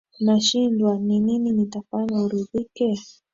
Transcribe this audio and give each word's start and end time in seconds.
Nashindwa 0.25 0.91
ni 1.05 1.17
nini 1.25 1.49
nitafanya 1.57 2.17
uridhike 2.25 2.87